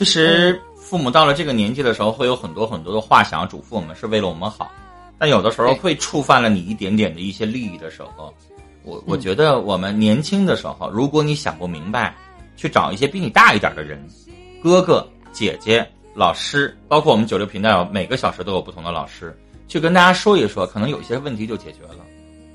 [0.00, 4.72] 其实父母到了这个年纪的时候，会有很多很多的话想要嘱咐我们，是为了我们好。
[5.18, 8.32] 但有的时候会触犯了你一点点的一些利益的时候，
[8.82, 12.16] 我我觉得我们年轻的时候，如果你想不明白，
[12.56, 14.02] 去找一些比你大一点的人，
[14.62, 19.38] 哥哥、姐姐、老师，包括我们九六频道每个小时都有不同的老师，
[19.68, 22.06] 去跟大家说一说，可能有些问题就解决了。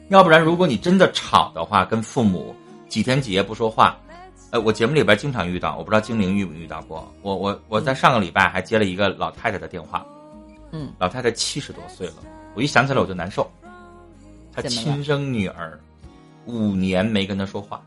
[0.09, 2.55] 要不然，如果你真的吵的话，跟父母
[2.89, 3.96] 几天几夜不说话，
[4.56, 7.14] 呃，我节目里边经常遇到，我不知道精灵遇没遇到过。
[7.21, 10.06] 我我我在上个礼拜还接了一个老太太的电话，
[10.71, 12.14] 嗯，老太太七十多岁了。
[12.54, 13.52] 我一想起来我就难受，
[14.54, 15.78] 她亲生女儿
[16.46, 17.82] 五年没跟她说话，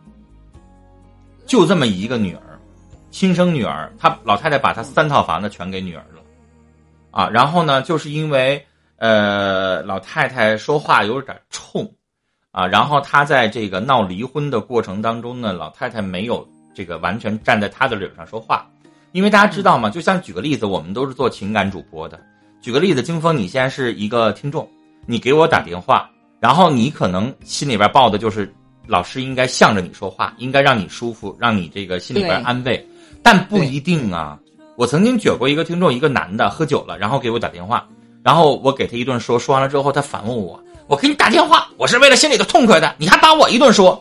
[1.46, 2.60] 就这么一个女儿，
[3.10, 6.20] 亲生女儿，她老太太把她三套房子全给女儿了，
[7.12, 8.62] 啊，然后呢，就是因为
[8.96, 11.90] 呃老太太说话有点冲，
[12.50, 16.46] 啊，然后她在这个闹离婚的过程当中呢，老太太没有
[16.78, 18.64] 这个完全站在他的理上说话，
[19.10, 22.20] 因为大家知道嘛，就像举个例子，我们都是做情感主播的。
[22.62, 24.70] 举个例子，金峰，你现在是一个听众，
[25.04, 28.54] 你给我打电话，然后你可能心里边抱的就是
[28.86, 32.86] 老师应该向着你说话，应该让你舒服，让你这个心里边安慰，
[33.24, 34.38] 但不一定啊。
[34.76, 37.84] 我曾经举过一个听众，一个男的喝酒了，然后给我打电话，
[38.22, 44.00] 然后我给他一顿说，说完了之后，他反问我：“我给你打电话，我是为了心里头痛快的，你还把我一顿说。”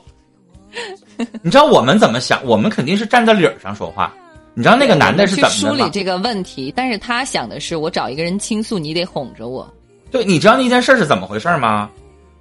[1.42, 2.44] 你知道我们怎么想？
[2.46, 4.14] 我们肯定是站在理儿上说话。
[4.54, 6.74] 你知道那个男的是怎么梳理这个问题？
[6.76, 9.72] 但是他想的是，我找一个人倾诉，你得哄着我。
[10.10, 11.90] 对，你知道那件事是怎么回事吗？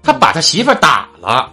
[0.03, 1.53] 他把他媳妇儿打了，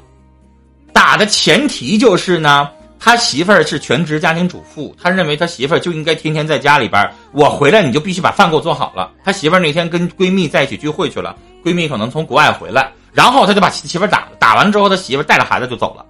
[0.93, 9.11] 打的前提就是呢，他媳妇儿是全职家庭主妇，他认为他媳妇儿就应该天天在家里边我回来你就必须把饭给我做好了。
[9.23, 16.05] 他媳妇儿那天跟闺蜜在一起聚会去了，闺蜜可能从国外回来，然后他就把媳妇儿打了，打完之后他媳妇儿带着孩子就走了。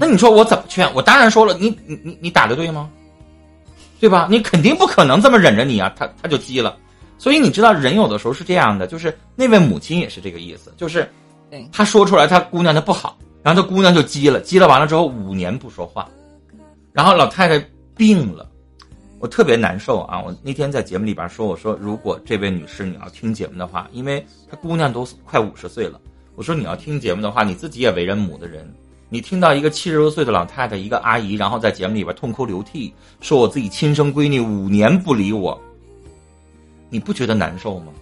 [0.00, 0.88] 那你说我怎么劝？
[0.94, 2.88] 我当然说了，你你你你打的对吗？
[4.00, 4.26] 对吧？
[4.28, 5.92] 你肯定不可能这么忍着你啊！
[5.96, 6.76] 他他就激了，
[7.18, 11.08] 所以你知道人有的时候是这样的，就是那位母亲也是这个意思，就是
[11.70, 16.08] 他说出来他姑娘的不好，然后他姑娘就激了，激了完了之后五年不说话，
[16.92, 17.64] 然后老太太
[17.96, 18.50] 病了，
[19.20, 20.20] 我特别难受啊！
[20.20, 26.00] 我那天在节目里边说，我说如果这位女士你要听节目的话，因为她姑娘都快五十岁了，
[26.34, 28.68] 我说你要听节目的话，你自己也为人母的人。
[29.12, 35.60] 你听到一个七十多岁的老太太，一个阿姨，然后在节目里边痛哭流涕，说我自己亲生闺女五年不理我，
[36.88, 37.92] 你不觉得难受吗？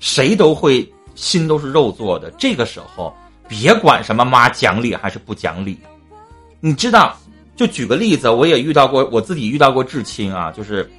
[0.00, 3.14] 谁都会心都是肉做的，这个时候
[3.46, 5.78] 别管什么妈讲理还是不讲理，
[6.60, 7.14] 你知道？
[7.54, 10.90] 就举个例子，我也遇到过，我自己遇到过至亲啊，就是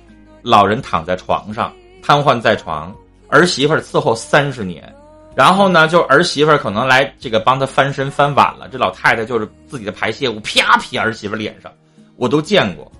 [0.43, 1.73] 老人躺在床上
[2.03, 2.95] 瘫痪在床，
[3.29, 4.93] 儿媳妇伺候三十年。
[5.35, 11.71] 然后呢，就儿媳妇可能来这个帮他翻身翻晚了，这老太太就是自己的排泄物啪劈儿媳妇脸上，
[12.17, 12.91] 我都见过。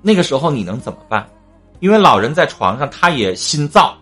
[0.00, 1.28] 那个时候你能怎么办？
[1.80, 3.92] 因为老人在床上，他也心燥，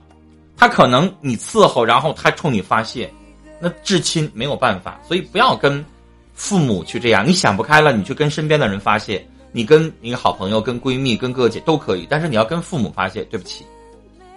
[0.56, 3.12] 他可能你伺候，然后他冲你发泄，
[3.58, 5.84] 那至亲没有办法，所以不要跟
[6.32, 7.26] 父母去这样。
[7.26, 13.66] 你想不开了，你去跟身边的人发泄，你跟你好朋友、跟闺蜜、跟哥哥姐都可以，但是你要跟父母发泄，对不起，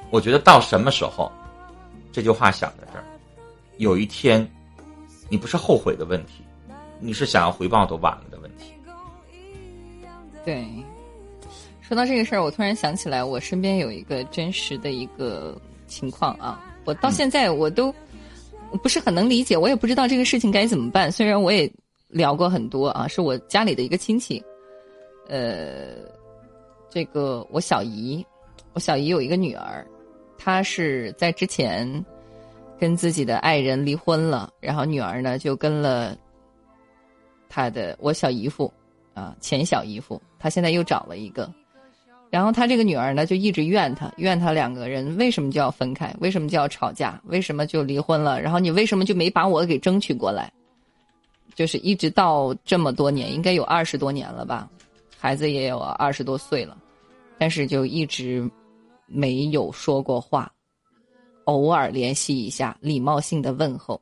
[0.10, 1.32] 我觉得到什么时候，
[2.12, 3.04] 这句话想在这儿。
[3.78, 4.48] 有一天，
[5.30, 6.44] 你不是后悔的问题，
[7.00, 8.74] 你是想要回报都晚了的问题。
[10.44, 10.66] 对，
[11.82, 17.94] 说到这个事儿，我突然想起来，我身边有一个真实的一个情况啊，我到现在我都
[18.82, 21.12] 不是很能理解，我也不知道这个事情该怎么办。
[21.12, 21.72] 虽然我也
[22.08, 24.44] 聊过很多啊，是我家里的一个亲戚，
[25.28, 25.96] 呃，
[26.90, 28.26] 这个我小姨，
[28.74, 29.86] 我小姨有一个女儿，
[30.38, 32.06] 她是在之前。
[32.80, 36.16] 跟自己的爱人离婚了，然后女儿呢就跟了
[37.50, 38.72] 他的我小姨夫
[39.14, 41.52] 啊前小姨夫，他现在又找了一个，
[42.30, 50.52] 然后他这个女儿呢就一直怨他，怨他两个人为什么就要分开，为什么就要吵架，为什么就离婚了，然后你为什么就没把我给争取过来？
[51.56, 54.70] 就是一直到这么多年，应该有二十多年了吧，
[55.18, 56.78] 孩子也有二十多岁了，
[57.40, 58.48] 但是就一直
[59.08, 60.52] 没有说过话。
[61.48, 64.00] 偶尔联系一下，礼貌性的问候。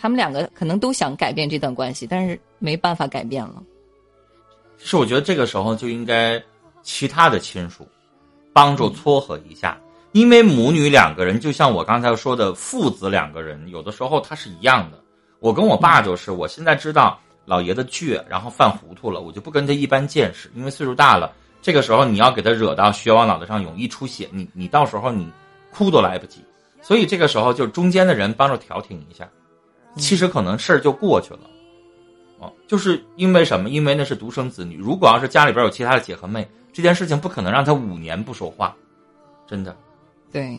[0.00, 3.60] 他们两个可能都想改变这段关系，但是没办法改变了。
[4.76, 6.40] 是，我觉得这个时候就应该
[6.82, 7.84] 其他的亲属
[8.52, 9.76] 帮助撮合一下，
[10.12, 15.02] 因为母女两个人就像我刚才说的，父子两个人有的时候他是一样的。
[15.40, 21.32] 我跟我爸就是，我现在知道老爷子倔，然后犯糊涂了，我就不跟他一般见识，因为岁数大了。
[21.60, 25.28] 这个时候你要给他惹到血往脑袋上涌，一出血，你你到时候你。
[25.78, 26.40] 哭都来不及，
[26.82, 29.28] 所以这个时候就中间的人帮着调停一下，
[29.96, 31.40] 其实可能事儿就过去了。
[32.40, 33.68] 哦，就是因为什么？
[33.70, 38.74] 因为那是独生子女，如果要是家里边有其他的姐和妹，这件事情不可能让他五年不说话，
[39.46, 39.76] 真的。
[40.32, 40.58] 对，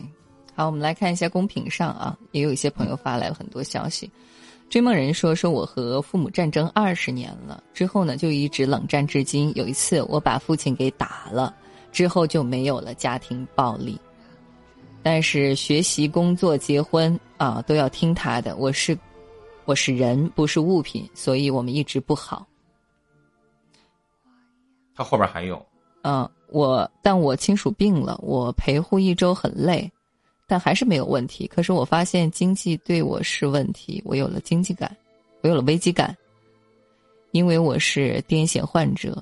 [0.54, 4.10] 好，我们来看一下公屏上啊，也有一些朋友发来了很多消息。
[4.70, 9.52] 追梦人说：“说我和父母战争二十年了，之后呢就一直冷战至今。
[9.54, 11.54] 有一次我把父亲给打了，
[11.90, 14.00] 之后就没有了家庭暴力。
[15.12, 18.54] 但是学习、工作、结婚啊都要听他的。
[18.54, 18.96] 我是
[19.64, 22.46] 我是人，不是物品，所以我们一直不好。
[24.94, 25.60] 他后边还有，
[26.02, 29.90] 嗯，我但我亲属病了，我陪护一周很累。”
[30.46, 31.44] 但还是没有问题。
[31.48, 34.96] 可是我发现经济对我是问题，我有了经济感，
[35.40, 36.16] 我有了危机感，
[37.32, 39.20] 因为我是癫痫患者。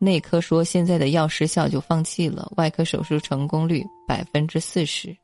[0.00, 5.16] 内科说现在的药失效就放弃了，外科手术成功率百分之四十。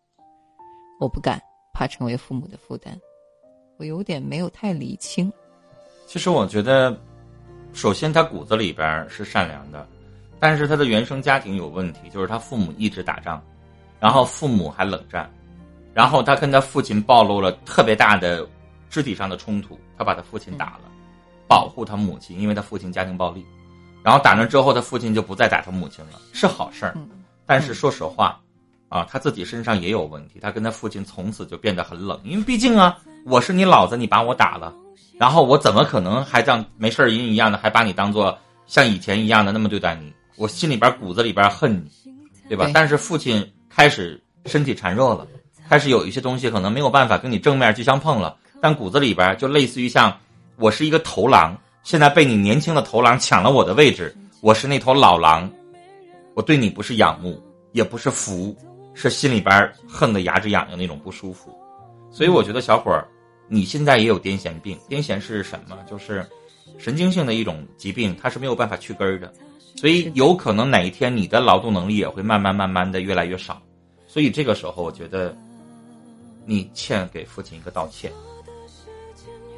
[0.98, 1.40] 我不敢，
[1.72, 2.98] 怕成为父母的负担。
[3.78, 5.32] 我有点没有太理清。
[6.06, 7.00] 其实我觉得，
[7.72, 9.86] 首先他骨子里边是善良的，
[10.40, 13.40] 但是他的原生家庭有问题，就是他父母一直打仗。
[14.00, 15.32] 然后父母还冷战，
[15.94, 18.46] 然后他跟他父亲暴露了特别大的
[18.90, 20.90] 肢体上的冲突，他把他父亲打了，
[21.48, 23.46] 保护他母亲，因为他父亲家庭暴力，
[24.04, 26.94] 然后打那之后，他父亲就不再打他母亲了，是好事儿。
[27.46, 28.38] 但是说实话，
[28.88, 34.72] 啊，他自己身上也有问题，他跟他父亲从此就变得很冷，因为毕竟啊，我是你老子，你把我打了，
[35.18, 40.12] 然后我怎么可能还像没事人一样的，还把你当做像以前一样的那么对待你？
[40.36, 41.90] 我心里边骨子里边恨你，
[42.48, 42.70] 对吧？
[42.72, 43.44] 但是父亲。
[43.76, 45.26] 开始身体孱弱了，
[45.68, 50.16] 开始有一些东西可能没有办法跟你正面去相碰了，但骨子里边就类似于像
[50.54, 55.48] 我是一个头狼，现在被你年轻的头狼抢了我的位置，我是那头老狼，
[56.32, 57.38] 我对你不是仰慕，
[57.72, 58.56] 也不是服，
[58.94, 61.54] 是心里边恨得牙齿痒痒那种不舒服。
[62.10, 63.06] 所以我觉得小伙儿，
[63.48, 65.76] 你现在也有癫痫病，癫痫是什么？
[65.86, 66.26] 就是
[66.78, 69.30] 神经性的一种疾病，它是没有办法去根儿的。
[69.76, 73.60] 所以有可能哪一天你的劳动能力也会慢慢慢慢的越来越少，
[74.06, 75.36] 所以这个时候我觉得，
[76.46, 78.10] 你欠给父亲一个道歉。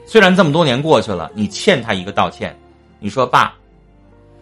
[0.06, 2.56] 虽然这么多年过去了，你欠他一个道歉。
[3.00, 3.54] 你说爸，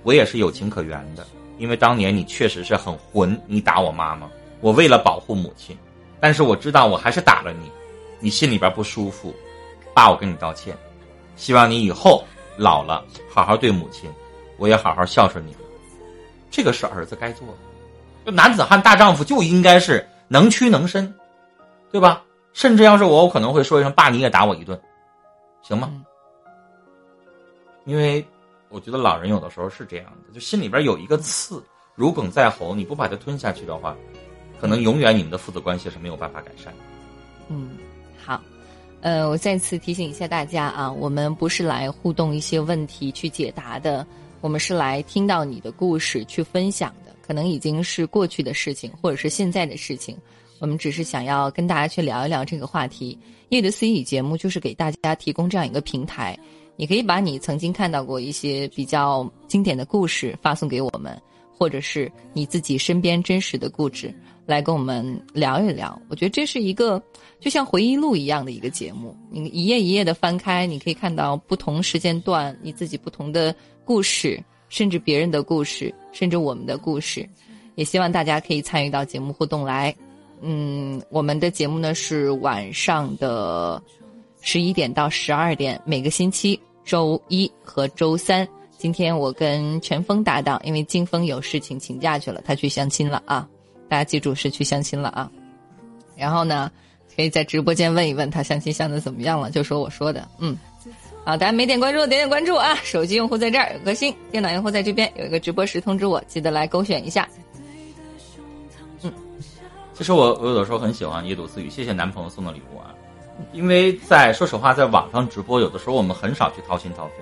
[0.02, 1.26] 我也是有情可原的，
[1.58, 4.28] 因为当年你确实是很混，你打我妈妈，
[4.60, 5.76] 我为了保护母亲，
[6.20, 7.70] 但是我知道我还是打了你，
[8.20, 9.34] 你心里边不舒服，
[9.94, 10.76] 爸，我跟你道歉，
[11.34, 12.22] 希望你以后
[12.56, 14.08] 老了好好对母亲，
[14.58, 15.56] 我也好好孝顺你。
[16.50, 17.54] 这个是儿子该做的，
[18.26, 21.12] 就男子汉大丈夫就应该是能屈能伸，
[21.90, 22.22] 对吧？
[22.52, 24.80] 甚至要是我，我可能会说一声“爸，你也打我一顿，
[25.64, 25.90] 行吗？”
[27.84, 28.24] 因为
[28.68, 31.62] 我觉得老人有的时候是这样的，就心里边有一个刺，
[31.94, 33.94] 如鲠在喉，你不把它吞下去的话，
[34.58, 36.72] 可能永远你们的父子关系是没有办法改善。
[37.48, 37.76] 嗯，
[38.18, 38.40] 好，
[39.02, 44.06] 呃，我再次提醒一下大家啊，我们不是来互动一些问题去解答的。
[44.40, 50.16] 我们是来听到你的故事去分享的，可能已经是过去的事情，或者是现在的事情。
[50.58, 53.18] 我们只是想要跟大家去聊一聊这个话题。
[53.54, 56.36] 夜的私语节目就是给大家提供这样一个平台，
[56.76, 61.16] 你可以把你曾经看到过一些比较经典的故事发送给我们，
[61.56, 64.12] 或者是你自己身边真实的故事
[64.44, 65.98] 来跟我们聊一聊。
[66.08, 67.00] 我觉得这是一个
[67.40, 73.54] 就像回忆录一样的一个节目，你一页一页的翻开，你可以看到不同时间段你自己不同的。
[73.86, 77.28] 故事，甚至别人的故事，甚至我们的故事，
[77.74, 79.94] 也希望大家可以参与到节目互动来。
[80.46, 83.82] 嗯，我们的节目呢是晚上的
[84.42, 88.46] 十一点到十二点，每个星期周一和周三。
[88.76, 93.48] 今天我跟全峰搭档，因为金峰有事情请假去了，他去相亲了啊！
[93.88, 95.30] 大家记住是去相亲了啊。
[96.14, 96.70] 然后呢，
[97.16, 100.54] 可以在直播间问一问他相亲相的怎么样了，就说我说的，嗯。
[101.24, 102.74] 好，大家没点关注的，点点关注啊！
[102.84, 107.26] 手机用户在这儿有颗星，电脑用户在这边有一个直播时通知我，记得来勾选一下。
[109.94, 112.92] 嗯，其实我我有的时候很喜欢夜读私语，谢谢男朋友送的礼物啊。
[113.52, 117.12] 因为在说实话，在网上直播，有的时候我们很少去掏心掏肺。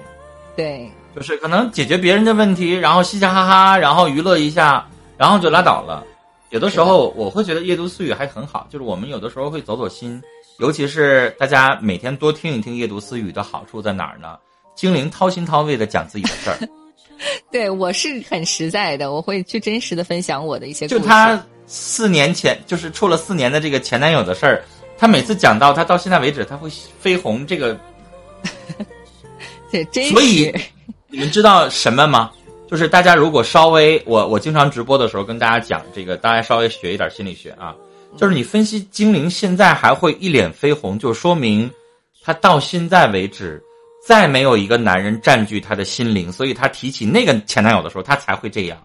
[0.57, 4.87] 对，就是可能解决别人的问题，然后嘻嘻哈哈，然后娱乐一下，
[5.17, 6.05] 然后就拉倒了。
[6.51, 10.21] 有的时候我会觉得夜读私语还很好，就是我们有的时候会走走心。
[10.59, 14.39] 尤其是大家每天多听一听夜读私语的好处在哪儿呢？
[14.75, 16.59] 精灵掏心掏肺的讲自己的事儿。
[17.51, 20.87] 对我是很实在的，我会去真实的分享我的一些。
[20.87, 21.43] 就他
[21.75, 24.63] 四年前就是处了四年的这个前男友的事儿，
[24.99, 26.69] 他每次讲到他到现在为止，他会
[27.03, 27.75] 绯红这个。
[30.11, 30.55] 所以
[31.09, 32.31] 你们知道什么吗？
[32.71, 37.75] 就是大家如果稍微我我经常直播的时候跟大家讲这个，大家稍微学一点心理学啊。
[38.19, 41.71] 就是你分析精灵现在还会一脸绯红，就说明
[42.23, 43.59] 他到现在为止
[44.07, 48.79] 再没有一个男人占据她的心灵，所以她提起那个前男友的时候，她才会这样。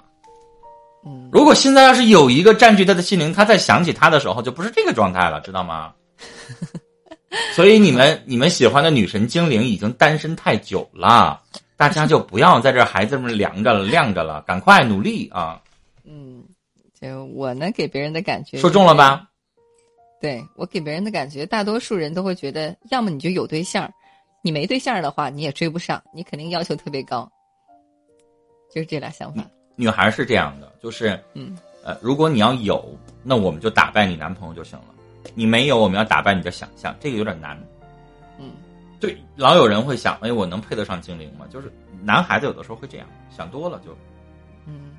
[1.08, 5.94] 嗯，如果现在要是有一个占据他的心灵，他再想起他的时候，就不是这个状态了，知道吗？
[7.54, 11.42] 所以你们你们喜欢的女神精灵已经单身太久了，
[11.76, 15.62] 大家就不要在这孩子们凉着了、晾着了，赶快努力啊！
[16.06, 16.44] 嗯，
[17.00, 19.28] 就我呢，给别人的感觉说中了吧？
[20.20, 23.92] 对我给别人的感觉，大多数人都会觉得，要么你就有对象，
[24.42, 27.30] 你没对象的话，你也追不上，你肯定要求特别高，
[28.74, 29.44] 就是这俩想法。
[29.78, 32.94] 女孩是这样的，就是嗯，呃，如果你要有，
[33.24, 34.86] 那我们就打败你男朋友就行了；
[35.34, 37.58] 你没有，我们要打败你的想象，这个有点难。
[38.40, 38.52] 嗯，
[39.00, 41.46] 对，老有人会想，哎，我能配得上精灵吗？
[41.50, 41.72] 就是
[42.04, 43.96] 男孩子有的时候会这样想多了，就
[44.66, 44.98] 嗯，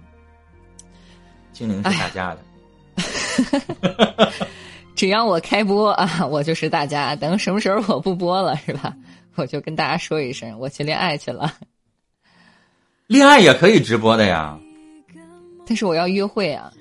[1.53, 2.39] 精灵是大家的。
[4.97, 7.15] 只要我开播啊，我就是大家。
[7.15, 8.95] 等什么时候我不播了，是吧？
[9.37, 11.53] 我就跟大家说一声，我去恋爱去了。
[13.07, 14.59] 恋爱也可以直播的呀，
[15.69, 16.73] 但是我要约会啊。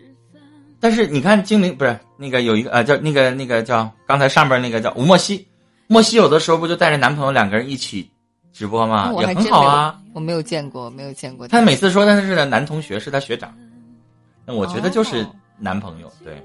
[0.79, 5.45] 但是你看精灵不是那个有一个呃叫那个那个叫刚才上边那个叫吴莫西，
[5.87, 8.09] 莫西有的时候不就带着男朋友两个人一起
[8.53, 9.11] 直播吗？
[9.19, 9.99] 也很好啊。
[10.13, 11.47] 我没有见过，没有见过。
[11.47, 13.53] 他每次说他是的男同学，是他学长，
[14.45, 16.41] 那我觉得就是哦男朋友，对，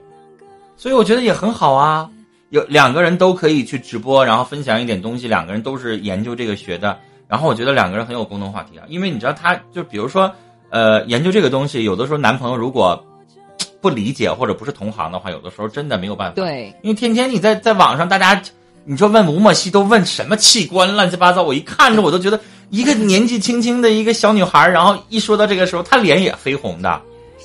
[0.77, 2.11] 所以我觉得也很好啊。
[2.51, 8.85] 有两个人都可以去直播，然后分享一点东西，两个人都是研究这个学的，然后我觉得两个人很有共同话题啊。
[8.89, 10.31] 因为你知道，他就比如说，
[10.73, 12.99] 呃，研究这个东西，有的时候男朋友如果
[13.83, 16.35] 不理解或者不是同行的话，有的时候真的没有办法。
[16.35, 18.41] 对，因为天天你在在网上，大家
[18.85, 26.99] 你说问吴莫西都问什么器官乱七八糟，我一看着我都觉得一个年纪轻轻的一个小女孩，然后一说到这个时候，她脸也绯红的，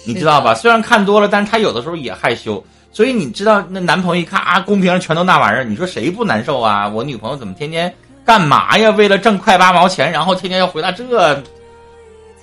[0.06, 0.54] 你知道吧？
[0.56, 2.64] 虽然看多了，但是她有的时候也害羞。
[2.94, 6.88] 所以你知道，那男朋友一看啊，公屏上全都那玩意儿，你说谁不难受啊？
[6.88, 7.94] 我女朋友怎么天天
[8.26, 8.90] 干嘛呀？
[8.92, 11.44] 为了挣快八毛钱，然后天天要回答这，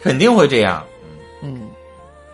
[0.04, 0.86] 肯定会这样。
[1.40, 1.68] 嗯，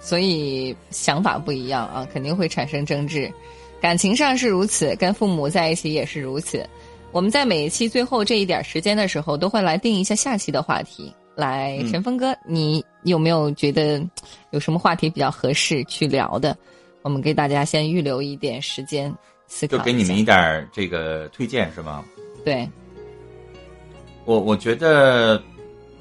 [0.00, 3.32] 所以想法不一样啊，肯定会产生争执。
[3.80, 6.68] 感情上是如此，跟父母在一起也是如此。
[7.12, 11.14] 我们在每一期最后这一点时间的时候，都会来定一下下期的话题。
[11.36, 14.04] 来，嗯陈峰哥，你有没有觉得
[14.50, 16.56] 有什么话题比较合适去聊的？
[17.02, 19.14] 我们给大家先预留一点时间
[19.46, 19.78] 思考。
[19.78, 22.04] 就给你们一点儿这个推荐是吗？
[22.44, 22.68] 对，
[24.26, 25.42] 我我觉得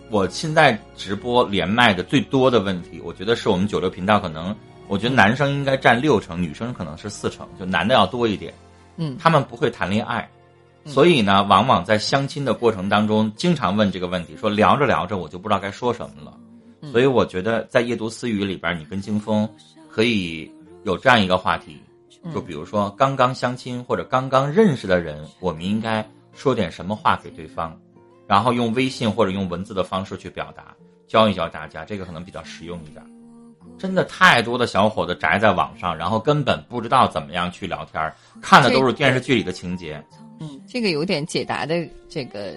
[0.09, 4.55] 我现在直播连麦的最多的问题，我觉得是我们九六频道可能，
[4.87, 8.51] 我觉得男生应该占六成，女生可能是四成，就男的要多一点。
[8.97, 9.15] 嗯。
[9.19, 10.27] 他们不会谈恋爱，
[10.83, 10.91] 嗯。
[10.91, 16.33] 所以呢，往往在相亲的过程当中，经常问这个问题，说聊着聊着我就不知道该说什么了。
[16.81, 16.91] 嗯。
[16.91, 19.47] 所以我觉得在夜读私语里边，你跟金峰
[19.89, 20.51] 可以
[20.85, 21.77] 有这样一个话题，
[22.23, 22.33] 嗯。
[22.33, 27.79] 就比如说刚刚相亲或者刚刚认识的人，我们应该说点什么话给对方，
[28.29, 30.75] 然后用微信或者用文字的方式去表达，
[31.07, 33.03] 教一教大家，这个可能比较实用一点。
[33.79, 39.99] 真的太多的小伙子宅在网上，然后根本不知道怎么样去聊天儿，看的都是电视剧里的情节。
[40.39, 41.75] 嗯，这个有点解答的
[42.07, 42.53] 这个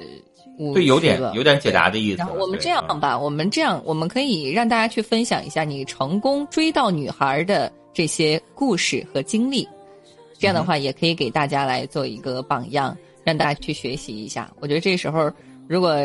[0.58, 2.26] 误对，有点有点解答的意思了。
[2.26, 9.66] 然后我们这样吧，我们这样，我们可以让大家去分享一下你成功追到女孩的这些故事和经历。
[10.38, 14.50] 这样的话，也可以给大家来做一个榜样，让大家去学习一下。
[14.60, 15.30] 我觉得这时候，
[15.72, 15.96] 如果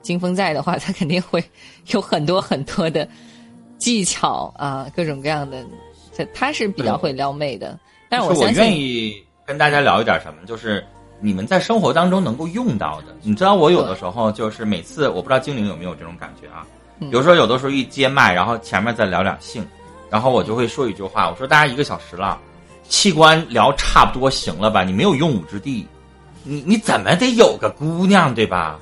[0.00, 1.44] 金峰在的话，他肯定会
[1.88, 3.06] 有很多很多的
[3.76, 5.62] 技巧啊，各种各样的。
[6.16, 7.78] 他他是比较会撩妹的，
[8.08, 9.14] 但是就是我，愿意
[9.44, 10.82] 跟大家聊一点什么，就是
[11.20, 13.14] 你们在生活当中能够用到的。
[13.20, 16.66] 你知道，我有的时候就是每次，我不知道精灵有没有这种感觉啊。
[17.00, 19.62] 嗯比如说，有的时候一接麦，然后前面再聊两性，
[20.08, 22.40] 然后我就会说一句话，我说大家一个小时了，
[22.88, 24.82] 器官聊差不多行了吧？
[24.84, 25.86] 你没有用武之地，
[26.44, 28.78] 你你怎么得有个姑娘对吧？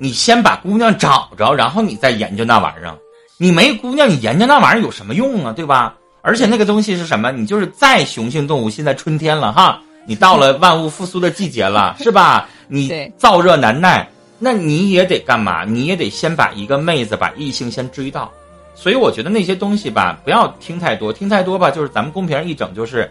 [0.00, 2.96] 你先把姑娘找着，然后你再研究那玩意儿。
[3.36, 5.52] 你没姑娘，你研究那玩意儿有什么用啊？
[5.52, 5.94] 对吧？
[6.22, 7.30] 而且那个东西是什么？
[7.30, 12.48] 你就是再雄性动物，现在春天了哈，你到了万物复苏的季节了，是吧？
[12.66, 12.88] 你
[13.18, 15.64] 燥热难耐，那你也得干嘛？
[15.64, 18.30] 你也得先把一个妹子，把异性先追到。
[18.74, 23.10] 所以我觉得那些东西吧，不要听太多，听太多吧，就是咱们公屏上一整就是，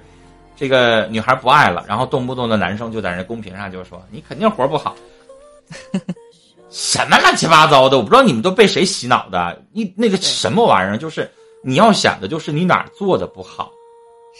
[0.56, 4.96] 这个女孩不爱了，然后动不动的男生就在那公屏上就说你肯定活不好，
[6.70, 11.30] 什么乱七八糟的，我不知道你们都被谁洗脑的，一那个什么玩意儿，就是
[11.64, 13.72] 你要想的就是你哪儿做的不好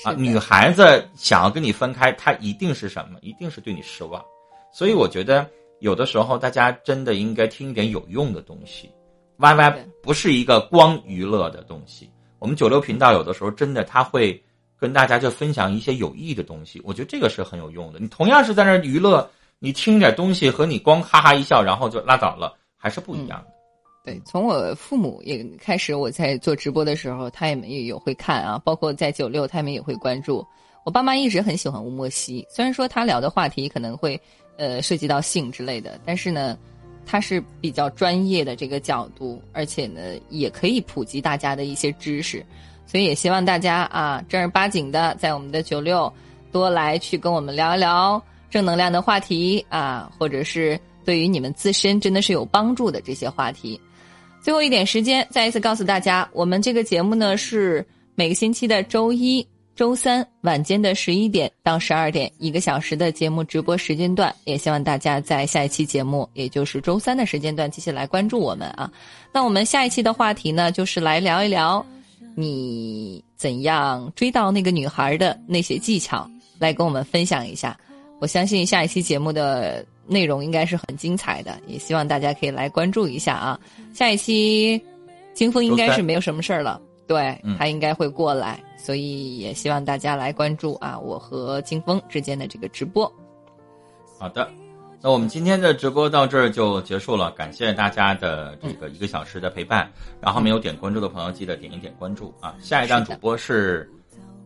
[0.04, 3.18] 啊，女孩子想要跟你分开，她一定是什么？
[3.22, 4.24] 一定是对你失望。
[4.72, 8.90] 所以我觉得有的时候大家真的应该听一点有用的东西。
[9.38, 14.40] Y Y 不是一个光娱乐的东西，我们九六频道有的时候真的他会
[14.78, 18.00] 跟大家就分享一些有益的东西，我觉得这个是很有用的。
[18.00, 19.28] 你同样是在那儿娱乐，
[19.60, 23.48] 你听点东西和你光哈哈一笑然后就拉倒了，还是不一样的。
[24.06, 30.46] 对，从我父母也开始，我在做直播的时候，他们也有会看啊，包括在九六，他们也会关注。
[30.86, 34.20] 我爸妈一直很喜欢吴莫西，虽然说他聊的话题可能会
[34.58, 36.58] 呃涉及到性之类的，但是呢，
[37.06, 40.00] 他是比较专业的这个角度，而且呢，
[40.30, 42.44] 也可以普及大家的一些知识，
[42.88, 46.12] 所以也希望大家啊正儿八经的在我们的九六
[46.50, 53.80] 多来去跟我们聊一聊正能量的话题啊，或者是对于你们自身真的是有帮助的这些话题。
[54.42, 64.34] 最后一点时间，再一次告诉大家，我们这个节目呢是每个星期的周一、周三晚间的十一点到十二点，一个小时的节目直播时间段。
[64.46, 68.90] 也希望大家在下一期节目，也就是周三的时间段，继续来关注我们啊。
[69.34, 71.86] 那我们下一期的话题呢，就是来聊一聊
[72.36, 76.30] 你怎样追到那个女孩的那些技巧，
[76.60, 77.78] 来跟我们分享一下。
[78.20, 79.86] 我相信下一期节目的。
[80.12, 83.60] 内容应该是很精彩的，也希望大家可以来关注一下啊！
[83.94, 84.82] 下一期，
[85.36, 93.06] 金峰应该是没有什么事儿了，对他应该会过来，所以也希望大家来关注啊，我和金峰之间的这个直播。
[94.18, 94.50] 好的，
[95.00, 99.88] 那我们今天的直播到这儿就结束了，感谢大家的这个一个小时的陪伴。
[100.20, 102.56] 然后没有点关注的朋友，记得点一点关注啊！
[102.60, 103.88] 下一档主播是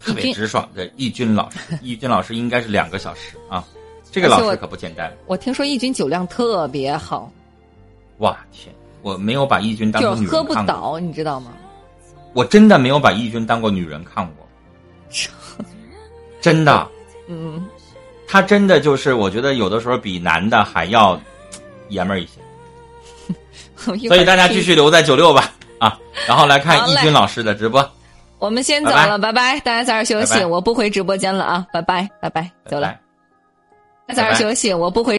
[0.03, 3.63] 特别直爽的易军老师， 易军老师应该是两个小时啊。
[4.11, 5.11] 这个老师可不简单。
[5.25, 7.31] 我听说义军酒量特别好。
[8.19, 8.73] 哇天！
[9.01, 11.51] 我没有把义军当过女人喝不倒，你知道吗？
[12.33, 14.47] 我真的没有把义军当过女人看过。
[16.41, 16.87] 真的。
[17.27, 17.65] 嗯。
[18.27, 21.19] 他真的就是，我觉得有的时候比男的还要
[21.89, 22.39] 爷们儿一些。
[24.07, 25.99] 所以大家继续留在九六吧啊！
[26.27, 27.81] 然后来看易军老师的直播。
[28.43, 29.57] 我们先走了，拜拜！
[29.61, 31.65] 大家早点休息，我不回直播间了啊！
[31.71, 32.93] 拜拜，拜拜，走了。
[34.05, 35.11] 大家早点休息，我不回。